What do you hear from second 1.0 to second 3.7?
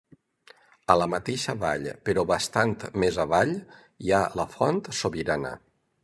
mateixa vall, però bastant més avall,